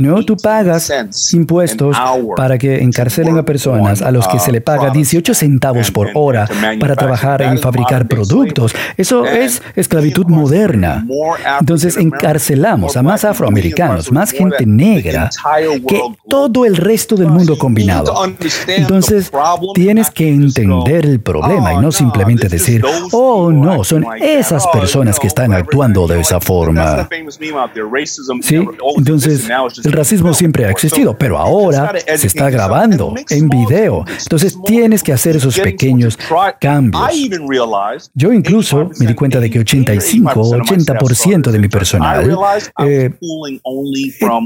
No, 0.01 0.25
tú 0.25 0.38
pagas 0.38 0.91
impuestos 1.33 1.98
para 2.36 2.57
que 2.57 2.81
encarcelen 2.81 3.38
a 3.38 3.43
personas 3.43 4.01
a 4.01 4.12
los 4.12 4.27
que 4.27 4.39
se 4.39 4.51
le 4.51 4.62
paga 4.62 4.89
18 4.89 5.33
centavos 5.33 5.91
por 5.91 6.10
hora 6.13 6.48
para 6.79 6.95
trabajar 6.95 7.41
en 7.41 7.57
fabricar 7.60 8.07
productos. 8.07 8.74
Eso 8.98 9.25
es 9.25 9.62
esclavitud 9.75 10.27
moderna. 10.27 11.05
Entonces, 11.60 11.98
encarcelamos 11.98 12.95
a 12.98 13.03
más 13.03 13.25
afroamericanos, 13.25 14.12
más 14.12 14.31
gente 14.31 14.65
negra 14.65 15.29
que 15.88 16.01
todo 16.27 16.65
el 16.65 16.75
resto 16.77 17.15
del 17.15 17.27
mundo 17.27 17.57
combinado. 17.57 17.81
Entonces, 18.67 19.31
tienes 19.74 20.10
que 20.10 20.29
entender 20.29 21.05
el 21.05 21.19
problema 21.19 21.74
y 21.74 21.77
no 21.77 21.91
simplemente 21.91 22.48
decir, 22.48 22.83
oh, 23.12 23.51
no, 23.51 23.83
son 23.83 24.05
esas 24.19 24.67
personas 24.67 25.19
que 25.19 25.27
están 25.27 25.53
actuando 25.53 26.07
de 26.07 26.19
esa 26.19 26.39
forma. 26.39 27.07
Sí, 28.41 28.67
entonces, 28.98 29.50
el 29.83 29.91
racismo 29.91 30.33
siempre 30.33 30.65
ha 30.65 30.71
existido, 30.71 31.17
pero 31.17 31.38
ahora 31.38 31.93
se 32.15 32.27
está 32.27 32.50
grabando 32.50 33.13
en 33.29 33.50
video. 33.50 34.05
Entonces, 34.21 34.57
tienes 34.65 35.03
que 35.03 35.13
hacer 35.13 35.36
esos 35.36 35.57
pequeños 35.60 36.17
cambios. 36.60 37.12
Yo 38.13 38.33
incluso 38.33 38.89
me 39.00 39.07
di 39.07 39.15
cuenta 39.15 39.39
de 39.39 39.50
que 39.50 39.60
85, 39.60 40.31
80% 40.31 41.51
de 41.51 41.60
mi 41.60 41.67
personal, 41.67 42.38
eh, 42.79 43.10
eh, 43.10 43.12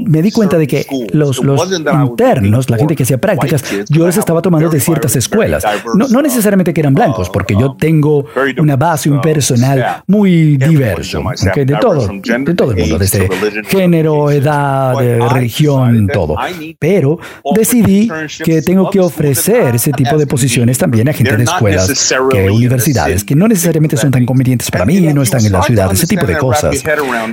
me 0.04 0.22
di 0.22 0.30
cuenta 0.30 0.58
de 0.58 0.66
que 0.66 0.86
los, 1.12 1.42
los 1.42 1.70
internos, 1.70 2.70
la 2.70 2.76
gente 2.76 2.96
que 2.96 3.02
hacía 3.02 3.20
prácticas, 3.26 3.64
yo 3.88 4.06
les 4.06 4.16
estaba 4.16 4.40
tomando 4.40 4.68
de 4.68 4.80
ciertas 4.80 5.16
escuelas. 5.16 5.64
No, 5.94 6.06
no 6.08 6.22
necesariamente 6.22 6.72
que 6.72 6.80
eran 6.80 6.94
blancos, 6.94 7.30
porque 7.30 7.54
yo 7.54 7.76
tengo 7.78 8.24
una 8.58 8.76
base, 8.76 9.10
un 9.10 9.20
personal 9.20 10.02
muy 10.06 10.56
diverso, 10.56 11.22
de, 11.54 11.66
todo, 11.80 12.08
de 12.08 12.54
todo 12.54 12.70
el 12.72 12.78
mundo, 12.78 12.98
desde 12.98 13.28
género, 13.64 14.30
edad, 14.30 14.94
religión, 15.30 16.08
todo. 16.12 16.36
Pero 16.78 17.18
decidí 17.54 18.08
que 18.44 18.62
tengo 18.62 18.90
que 18.90 19.00
ofrecer 19.00 19.74
ese 19.74 19.92
tipo 19.92 20.16
de 20.16 20.26
posiciones 20.26 20.78
también 20.78 21.08
a 21.08 21.12
gente 21.12 21.36
de 21.36 21.44
escuelas, 21.44 22.14
que 22.30 22.50
universidades, 22.50 23.24
que 23.24 23.34
no 23.34 23.48
necesariamente 23.48 23.96
son 23.96 24.10
tan 24.10 24.24
convenientes 24.24 24.70
para 24.70 24.84
mí, 24.84 25.00
no 25.00 25.22
están 25.22 25.44
en 25.44 25.52
la 25.52 25.62
ciudad, 25.62 25.92
ese 25.92 26.06
tipo 26.06 26.26
de 26.26 26.36
cosas. 26.38 26.76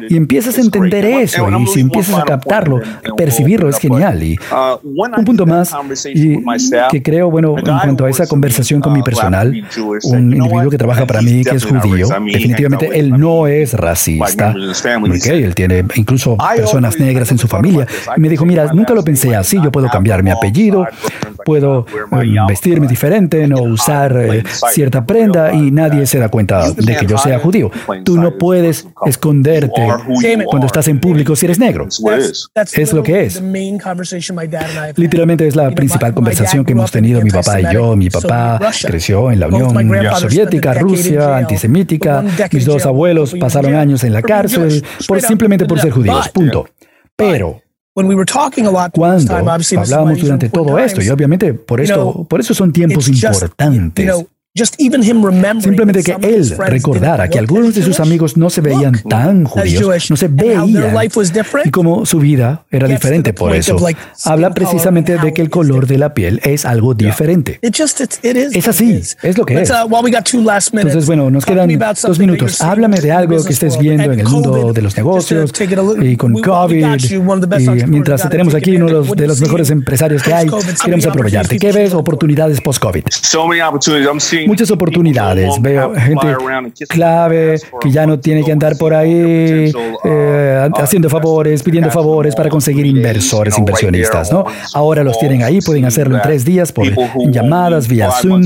Y 0.09 0.17
empiezas 0.17 0.57
a 0.57 0.62
entender 0.62 1.05
eso, 1.05 1.47
y 1.59 1.67
si 1.67 1.79
empiezas 1.79 2.15
a 2.19 2.23
captarlo, 2.23 2.79
percibirlo 3.15 3.69
es 3.69 3.77
genial. 3.77 4.23
Y 4.23 4.39
un 4.81 5.25
punto 5.25 5.45
más, 5.45 5.71
y 6.06 6.44
que 6.90 7.02
creo, 7.02 7.30
bueno, 7.30 7.58
en 7.58 7.63
cuanto 7.63 8.06
a 8.06 8.10
esa 8.10 8.28
conversación 8.28 8.82
con 8.82 8.94
mi 8.94 9.02
personal, 9.04 9.54
un 10.04 10.34
individuo 10.34 10.70
que 10.70 10.78
trabaja 10.78 11.06
para 11.06 11.22
mí 11.22 11.44
que 11.44 11.56
es 11.56 11.66
judío, 11.66 12.08
definitivamente 12.08 12.90
él 13.00 13.12
no 13.12 13.48
es 13.48 13.74
racista. 13.74 14.54
Okay, 14.54 15.44
él 15.44 15.56
tiene 15.56 15.84
incluso 15.96 16.38
personas 16.56 17.00
negras 17.00 17.32
en 17.32 17.38
su 17.38 17.48
familia. 17.48 17.88
Y 18.16 18.20
me 18.20 18.30
dijo, 18.30 18.46
mira, 18.46 18.72
nunca 18.74 18.94
lo 18.94 19.04
pensé 19.04 19.36
así, 19.36 19.58
yo 19.63 19.72
puedo 19.72 19.88
cambiar 19.90 20.24
mi 20.24 20.32
apellido, 20.32 20.88
puedo 21.43 21.85
mm, 22.12 22.47
vestirme 22.47 22.88
diferente, 22.88 23.47
no 23.47 23.62
usar 23.62 24.15
eh, 24.17 24.43
cierta 24.71 25.05
prenda 25.05 25.53
y 25.53 25.71
nadie 25.71 26.05
se 26.05 26.19
da 26.19 26.29
cuenta 26.29 26.71
de 26.71 26.97
que 26.97 27.05
yo 27.05 27.17
sea 27.17 27.39
judío. 27.39 27.71
Tú 28.03 28.17
no 28.17 28.38
puedes 28.38 28.88
esconderte 29.05 29.81
cuando 30.45 30.67
estás 30.67 30.88
en 30.88 31.00
público 31.00 31.35
si 31.35 31.45
eres 31.45 31.59
negro. 31.59 31.88
Es 31.88 32.93
lo 32.93 33.03
que 33.03 33.25
es. 33.25 33.41
Literalmente 34.95 35.47
es 35.47 35.55
la 35.55 35.71
principal 35.71 36.13
conversación 36.13 36.65
que 36.65 36.73
hemos 36.73 36.91
tenido 36.91 37.21
mi 37.21 37.31
papá 37.31 37.62
y 37.62 37.73
yo. 37.73 37.95
Mi 37.95 38.09
papá 38.09 38.59
creció 38.83 39.31
en 39.31 39.39
la 39.39 39.47
Unión 39.47 39.73
Soviética, 40.19 40.73
Rusia, 40.73 41.38
antisemítica. 41.38 42.23
Mis 42.51 42.65
dos 42.65 42.85
abuelos 42.85 43.35
pasaron 43.39 43.75
años 43.75 44.03
en 44.03 44.13
la 44.13 44.21
cárcel 44.21 44.83
por, 45.07 45.21
simplemente 45.21 45.65
por 45.65 45.79
ser 45.79 45.91
judíos. 45.91 46.29
Punto. 46.29 46.67
Pero 47.15 47.62
cuando 48.91 49.35
hablábamos 49.77 50.19
durante 50.19 50.50
todo 50.50 50.79
esto, 50.79 51.01
y 51.01 51.09
obviamente 51.09 51.53
por 51.53 51.79
esto, 51.79 52.25
por 52.27 52.39
eso 52.39 52.53
son 52.53 52.71
tiempos 52.73 53.07
importantes. 53.07 54.05
Simplemente 54.55 56.03
que 56.03 56.15
él 56.22 56.55
recordara 56.55 57.27
que 57.27 57.39
algunos 57.39 57.74
de 57.74 57.81
sus 57.81 58.00
amigos 58.00 58.38
no 58.38 58.51
se 58.51 58.62
veían 58.62 58.93
tan 59.10 59.45
judíos, 59.45 60.12
no 60.12 60.15
se 60.15 60.27
veían, 60.27 60.69
y 61.65 61.72
como 61.72 62.05
su 62.05 62.19
vida 62.19 62.63
era 62.69 62.88
diferente 62.88 63.33
por 63.33 63.55
eso. 63.55 63.75
Habla 64.25 64.53
precisamente 64.53 65.17
de 65.17 65.33
que 65.33 65.41
el 65.41 65.50
color 65.50 65.88
de 65.88 65.98
la 65.98 66.13
piel 66.13 66.39
es 66.43 66.65
algo 66.65 66.93
diferente. 66.93 67.57
Es 68.53 68.67
así, 68.67 69.01
es 69.24 69.38
lo 69.39 69.43
que 69.43 69.60
es. 69.60 69.72
Uh, 69.72 69.88
Entonces, 70.72 71.07
bueno, 71.07 71.31
nos 71.31 71.45
quedan 71.45 71.75
dos 72.03 72.19
minutos. 72.19 72.62
Háblame 72.62 73.00
de 73.00 73.12
algo 73.12 73.43
que 73.43 73.53
estés 73.53 73.79
viendo 73.79 74.12
en 74.12 74.19
el 74.19 74.27
mundo 74.27 74.72
de 74.72 74.81
los 74.83 74.95
negocios 74.95 75.51
y 76.00 76.15
con 76.15 76.33
COVID. 76.33 76.86
Y 77.60 77.86
mientras 77.88 78.29
tenemos 78.29 78.53
aquí 78.53 78.75
uno 78.75 78.86
de 79.15 79.27
los, 79.27 79.41
mejores 79.41 79.72
empresarios 79.72 80.22
que 80.22 80.31
hay, 80.31 80.48
queremos 80.83 81.07
aprovecharte. 81.07 81.57
¿Qué 81.57 81.72
ves? 81.72 81.95
Oportunidades 81.95 82.62
post-COVID 82.62 83.03
muchas 84.47 84.71
oportunidades. 84.71 85.62
Veo 85.62 85.93
gente 85.95 86.35
clave 86.88 87.59
que 87.81 87.91
ya 87.91 88.05
no 88.05 88.19
tiene 88.19 88.43
que 88.43 88.51
andar 88.51 88.77
por 88.77 88.93
ahí 88.93 89.71
eh, 90.03 90.69
haciendo 90.75 91.09
favores, 91.09 91.63
pidiendo 91.63 91.89
favores 91.89 92.35
para 92.35 92.50
conseguir 92.50 92.85
inversores, 92.85 93.57
inversionistas, 93.57 94.31
¿no? 94.31 94.45
Ahora 94.73 95.03
los 95.03 95.17
tienen 95.19 95.43
ahí, 95.43 95.62
pueden 95.62 95.85
hacerlo 95.85 96.17
en 96.17 96.21
tres 96.21 96.45
días 96.45 96.71
por 96.71 96.85
llamadas, 97.31 97.88
vía 97.88 98.12
Zoom. 98.12 98.43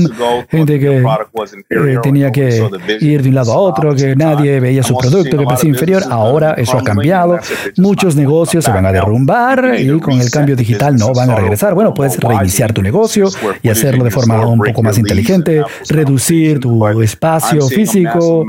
Gente 0.48 0.78
que 0.78 0.98
eh, 0.98 1.98
tenía 2.02 2.30
que 2.30 2.68
ir 3.00 3.22
de 3.22 3.28
un 3.28 3.34
lado 3.34 3.52
a 3.52 3.58
otro, 3.58 3.94
que 3.94 4.14
nadie 4.16 4.60
veía 4.60 4.82
su 4.82 4.96
producto, 4.96 5.36
que 5.36 5.44
parecía 5.44 5.70
inferior. 5.70 6.02
Ahora 6.10 6.54
eso 6.54 6.78
ha 6.78 6.82
cambiado. 6.82 7.38
Muchos 7.76 8.16
negocios 8.16 8.64
se 8.64 8.70
van 8.70 8.86
a 8.86 8.92
derrumbar 8.92 9.76
y 9.78 9.98
con 10.00 10.20
el 10.20 10.30
cambio 10.30 10.56
digital 10.56 10.96
no 10.96 11.12
van 11.12 11.30
a 11.30 11.36
regresar. 11.36 11.74
Bueno, 11.74 11.94
puedes 11.94 12.18
reiniciar 12.18 12.72
tu 12.72 12.82
negocio 12.82 13.28
y 13.62 13.68
hacerlo 13.68 14.04
de 14.04 14.10
forma 14.10 14.46
un 14.46 14.58
poco 14.58 14.82
más 14.82 14.98
inteligente, 14.98 15.62
reducir 15.88 16.60
tu 16.60 16.86
espacio 17.02 17.66
físico. 17.68 18.44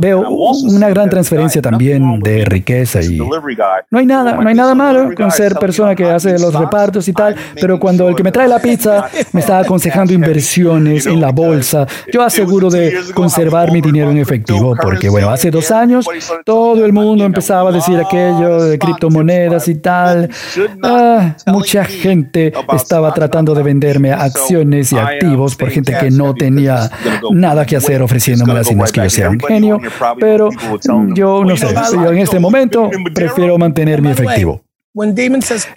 Veo 0.00 0.28
una 0.28 0.88
gran 0.88 1.08
transferencia 1.08 1.62
también 1.62 2.20
de 2.20 2.44
riqueza 2.44 3.02
y 3.02 3.18
no 3.18 3.98
hay 3.98 4.06
nada, 4.06 4.36
no 4.36 4.48
hay 4.48 4.54
nada 4.54 4.74
malo 4.74 5.10
con 5.14 5.30
ser 5.30 5.54
persona 5.56 5.94
que 5.94 6.04
hace 6.04 6.38
los 6.38 6.54
repartos 6.54 7.08
y 7.08 7.12
tal, 7.12 7.36
pero 7.60 7.78
cuando 7.78 8.08
el 8.08 8.14
que 8.14 8.22
me 8.22 8.32
trae 8.32 8.48
la 8.48 8.58
pizza 8.58 9.08
me 9.32 9.40
está 9.40 9.58
aconsejando 9.58 10.12
inversiones 10.12 11.06
en 11.06 11.20
la 11.20 11.30
bolsa, 11.30 11.86
yo 12.12 12.22
aseguro 12.22 12.70
de 12.70 12.94
conservar 13.14 13.72
mi 13.72 13.80
dinero 13.80 14.10
en 14.10 14.18
efectivo, 14.18 14.74
porque 14.80 15.08
bueno, 15.08 15.30
hace 15.30 15.50
dos 15.50 15.70
años 15.70 16.06
todo 16.44 16.84
el 16.84 16.92
mundo 16.92 17.24
empezaba 17.24 17.70
a 17.70 17.72
decir 17.72 17.98
aquello 17.98 18.64
de 18.64 18.78
criptomonedas 18.78 19.68
y 19.68 19.76
tal. 19.76 20.30
Ah, 20.82 21.36
mucha 21.46 21.84
gente 21.84 22.52
estaba 22.74 23.12
tratando 23.14 23.54
de 23.54 23.62
venderme 23.62 24.12
acciones 24.12 24.92
y 24.92 24.98
activos 24.98 25.56
por 25.56 25.70
gente 25.70 25.96
que 25.98 26.10
no 26.10 26.31
tenía 26.34 26.90
nada 27.30 27.64
que 27.66 27.76
hacer 27.76 28.02
ofreciéndome 28.02 28.54
las 28.54 28.70
es 28.70 28.92
que 28.92 29.02
yo 29.02 29.10
sea 29.10 29.30
un 29.30 29.40
genio, 29.40 29.80
pero 30.18 30.48
yo 31.14 31.44
no 31.44 31.56
sé, 31.56 31.74
yo 31.92 32.12
en 32.12 32.18
este 32.18 32.38
momento 32.38 32.90
prefiero 33.14 33.58
mantener 33.58 34.02
mi 34.02 34.10
efectivo. 34.10 34.62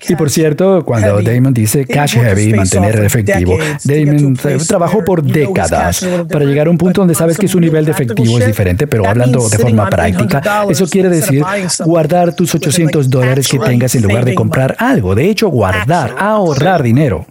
Y 0.09 0.15
por 0.15 0.29
cierto, 0.29 0.83
cuando 0.83 1.21
Damon 1.21 1.53
dice 1.53 1.85
cash 1.85 2.15
heavy, 2.15 2.53
mantener 2.53 2.97
el 2.97 3.05
efectivo, 3.05 3.57
Damon 3.83 4.37
trabajó 4.67 5.05
por 5.05 5.23
décadas 5.23 6.05
para 6.29 6.43
llegar 6.43 6.67
a 6.67 6.69
un 6.69 6.77
punto 6.77 7.01
donde 7.01 7.15
sabes 7.15 7.37
que 7.37 7.47
su 7.47 7.59
nivel 7.59 7.85
de 7.85 7.91
efectivo 7.91 8.37
es 8.39 8.47
diferente, 8.47 8.87
pero 8.87 9.07
hablando 9.07 9.47
de 9.47 9.57
forma 9.57 9.89
práctica, 9.89 10.65
eso 10.69 10.85
quiere 10.87 11.09
decir 11.09 11.43
guardar 11.85 12.33
tus 12.35 12.53
800 12.55 13.09
dólares 13.09 13.47
que 13.47 13.57
tengas 13.59 13.95
en 13.95 14.03
lugar 14.03 14.25
de 14.25 14.35
comprar 14.35 14.75
algo. 14.79 15.15
De 15.15 15.29
hecho, 15.29 15.47
guardar, 15.47 16.13
ahorrar 16.17 16.83
dinero. 16.83 17.25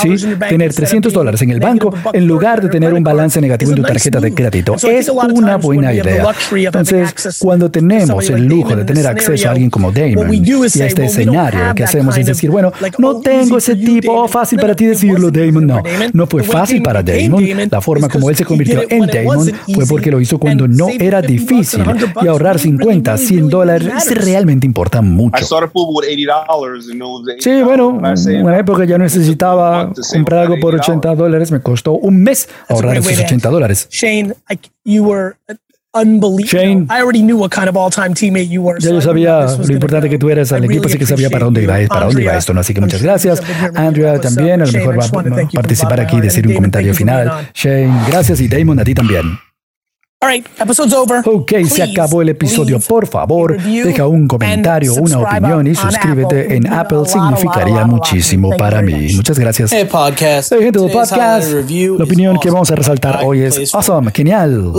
Sí, 0.00 0.14
tener 0.48 0.72
300 0.72 1.12
dólares 1.12 1.42
en 1.42 1.50
el 1.50 1.60
banco 1.60 1.92
en 2.12 2.26
lugar 2.26 2.62
de 2.62 2.68
tener 2.70 2.94
un 2.94 3.02
balance 3.04 3.40
negativo 3.40 3.72
en 3.72 3.76
tu 3.76 3.82
tarjeta 3.82 4.20
de 4.20 4.32
crédito 4.32 4.76
es 4.88 5.08
una 5.10 5.56
buena 5.56 5.92
idea. 5.92 6.24
Entonces, 6.54 7.36
cuando 7.38 7.70
tenemos 7.70 8.30
el 8.30 8.46
lujo 8.46 8.74
de 8.74 8.84
tener 8.84 9.06
acceso 9.06 9.48
a 9.48 9.52
alguien 9.52 9.68
como 9.68 9.92
Damon, 9.92 10.28
y 10.64 10.82
este 10.82 11.04
escenario, 11.04 11.68
lo 11.68 11.74
que 11.74 11.84
hacemos 11.84 12.16
es 12.18 12.26
decir, 12.26 12.50
bueno, 12.50 12.72
no 12.98 13.20
tengo 13.20 13.58
ese 13.58 13.76
tipo, 13.76 14.12
oh, 14.12 14.28
fácil 14.28 14.58
para 14.58 14.74
ti 14.74 14.86
decirlo, 14.86 15.30
Damon. 15.30 15.66
No, 15.66 15.82
no 16.12 16.26
fue 16.26 16.42
fácil 16.42 16.82
para 16.82 17.02
Damon. 17.02 17.44
La 17.70 17.80
forma 17.80 18.08
como 18.08 18.30
él 18.30 18.36
se 18.36 18.44
convirtió 18.44 18.82
en 18.88 19.06
Damon 19.06 19.50
fue 19.74 19.86
porque 19.86 20.10
lo 20.10 20.20
hizo 20.20 20.38
cuando 20.38 20.68
no 20.68 20.88
era 20.88 21.22
difícil. 21.22 21.84
Y 22.22 22.26
ahorrar 22.26 22.58
50, 22.58 23.16
100 23.16 23.48
dólares 23.48 23.92
realmente 24.14 24.66
importa 24.66 25.02
mucho. 25.02 25.44
Sí, 27.38 27.62
bueno, 27.62 28.00
en 28.04 28.44
una 28.44 28.58
época 28.58 28.84
ya 28.84 28.98
necesitaba 28.98 29.92
comprar 30.12 30.40
algo 30.40 30.56
por 30.60 30.74
80 30.74 31.14
dólares, 31.14 31.50
me 31.50 31.60
costó 31.60 31.92
un 31.92 32.22
mes 32.22 32.48
ahorrar 32.68 32.96
esos 32.98 33.18
80 33.18 33.48
dólares. 33.48 33.88
Shane, 33.90 34.34
Shane, 35.94 36.86
I 36.88 37.02
already 37.02 37.20
knew 37.20 37.36
what 37.36 37.50
kind 37.50 37.68
of 37.68 37.76
all-time 37.76 38.14
teammate 38.14 38.48
you 38.48 38.62
were. 38.62 38.80
Ya 38.80 38.90
yo 38.90 39.02
sabía 39.02 39.44
lo 39.44 39.72
importante 39.74 40.08
que 40.08 40.18
tú 40.18 40.30
eras 40.30 40.50
al 40.52 40.64
equipo, 40.64 40.86
así 40.86 40.96
que 40.96 41.04
sabía 41.04 41.28
para 41.28 41.44
dónde 41.44 41.62
iba, 41.62 41.76
para 41.86 42.06
dónde 42.06 42.22
iba 42.22 42.34
esto, 42.34 42.54
¿no? 42.54 42.60
Así 42.60 42.72
que 42.72 42.80
muchas 42.80 43.02
gracias. 43.02 43.42
Andrea 43.74 44.18
también, 44.18 44.62
a 44.62 44.66
lo 44.66 44.72
mejor 44.72 44.98
va 44.98 45.04
a 45.04 45.48
participar 45.52 46.00
aquí 46.00 46.16
y 46.16 46.20
decir 46.22 46.46
un 46.46 46.54
comentario 46.54 46.94
final. 46.94 47.50
Shane, 47.52 47.92
gracias 48.08 48.40
y 48.40 48.48
Damon 48.48 48.80
a 48.80 48.84
ti 48.84 48.94
también. 48.94 49.38
Ok, 51.24 51.52
se 51.66 51.82
acabó 51.82 52.22
el 52.22 52.28
episodio. 52.28 52.78
Por 52.78 53.08
favor, 53.08 53.60
deja 53.60 54.06
un 54.06 54.28
comentario, 54.28 54.94
una 54.94 55.18
opinión 55.18 55.66
y 55.66 55.74
suscríbete 55.74 56.54
en 56.54 56.72
Apple. 56.72 57.00
Significaría 57.06 57.84
muchísimo 57.86 58.50
para 58.56 58.82
mí. 58.82 59.08
Muchas 59.14 59.38
gracias. 59.38 59.72
Hey, 59.72 59.88
podcast. 59.90 60.52
Hey, 60.52 60.62
gente 60.62 60.78
del 60.78 60.90
podcast. 60.92 61.52
La 61.52 62.04
opinión 62.04 62.38
que 62.38 62.50
vamos 62.50 62.70
a 62.70 62.76
resaltar 62.76 63.20
hoy 63.24 63.40
es 63.40 63.74
awesome, 63.74 64.12
genial. 64.12 64.72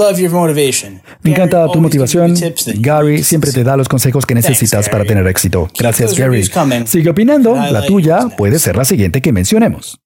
Me 1.21 1.31
encanta 1.31 1.67
tu 1.67 1.81
motivación. 1.81 2.35
Gary 2.75 3.23
siempre 3.23 3.51
te 3.51 3.63
da 3.63 3.75
los 3.75 3.89
consejos 3.89 4.25
que 4.25 4.35
necesitas 4.35 4.87
para 4.87 5.03
tener 5.03 5.27
éxito. 5.27 5.67
Gracias, 5.77 6.17
Gary. 6.17 6.43
Sigue 6.85 7.09
opinando. 7.09 7.55
La 7.55 7.85
tuya 7.85 8.29
puede 8.37 8.59
ser 8.59 8.77
la 8.77 8.85
siguiente 8.85 9.21
que 9.21 9.33
mencionemos. 9.33 10.02